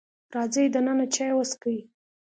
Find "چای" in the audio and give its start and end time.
1.15-1.31